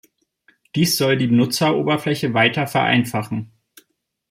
[0.73, 3.51] Dies soll die Benutzeroberfläche weiter vereinfachen.